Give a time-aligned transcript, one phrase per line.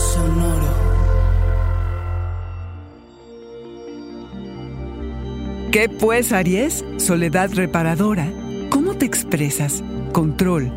[0.00, 0.70] Sonoro.
[5.70, 6.84] ¿Qué pues, Aries?
[6.96, 8.26] Soledad reparadora.
[8.70, 9.84] ¿Cómo te expresas?
[10.12, 10.72] Control.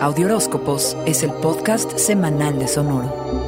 [0.00, 3.43] Audioróscopos es el podcast semanal de Sonoro.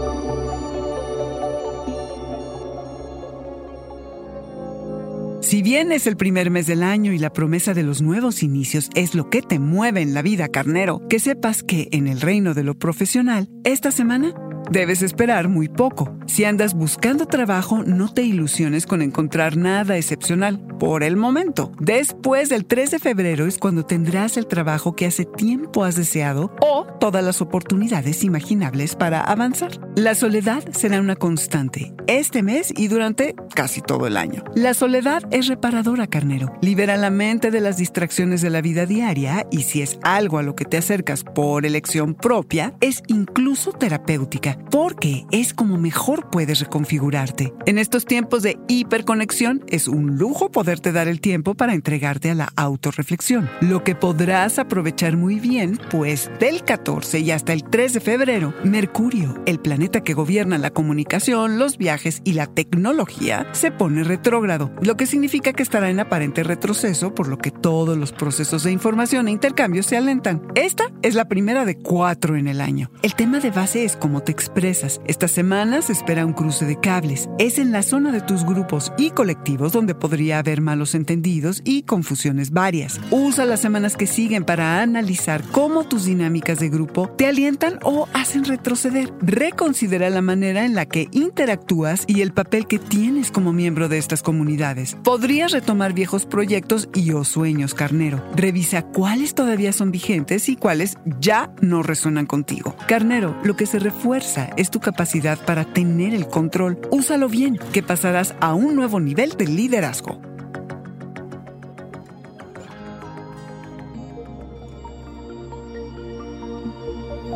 [5.41, 8.89] Si bien es el primer mes del año y la promesa de los nuevos inicios
[8.95, 12.55] es lo que te mueve en la vida, carnero, que sepas que en el reino
[12.55, 14.35] de lo profesional, esta semana
[14.71, 16.19] Debes esperar muy poco.
[16.27, 21.73] Si andas buscando trabajo, no te ilusiones con encontrar nada excepcional por el momento.
[21.79, 26.53] Después del 3 de febrero es cuando tendrás el trabajo que hace tiempo has deseado
[26.61, 29.73] o todas las oportunidades imaginables para avanzar.
[29.97, 34.45] La soledad será una constante este mes y durante casi todo el año.
[34.55, 36.53] La soledad es reparadora, carnero.
[36.63, 40.43] Libera la mente de las distracciones de la vida diaria y si es algo a
[40.43, 46.61] lo que te acercas por elección propia, es incluso terapéutica porque es como mejor puedes
[46.61, 47.53] reconfigurarte.
[47.67, 52.35] En estos tiempos de hiperconexión es un lujo poderte dar el tiempo para entregarte a
[52.35, 57.93] la autorreflexión, lo que podrás aprovechar muy bien, pues del 14 y hasta el 3
[57.93, 63.71] de febrero, Mercurio, el planeta que gobierna la comunicación, los viajes y la tecnología, se
[63.71, 68.11] pone retrógrado, lo que significa que estará en aparente retroceso, por lo que todos los
[68.11, 70.49] procesos de información e intercambio se alentan.
[70.57, 72.91] Esta es la primera de cuatro en el año.
[73.05, 75.01] El tema de base es cómo te expresas.
[75.07, 77.29] Esta semana se espera un cruce de cables.
[77.39, 81.83] Es en la zona de tus grupos y colectivos donde podría haber malos entendidos y
[81.83, 83.01] confusiones varias.
[83.11, 88.09] Usa las semanas que siguen para analizar cómo tus dinámicas de grupo te alientan o
[88.13, 89.13] hacen retroceder.
[89.21, 93.99] Reconsidera la manera en la que interactúas y el papel que tienes como miembro de
[93.99, 94.97] estas comunidades.
[95.03, 98.23] Podrías retomar viejos proyectos y o sueños, carnero.
[98.35, 102.77] Revisa cuáles todavía son vigentes y cuáles ya no resuenan contigo.
[102.89, 106.79] Carnero, lo que se refuerza es tu capacidad para tener el control.
[106.91, 110.26] Úsalo bien, que pasarás a un nuevo nivel de liderazgo.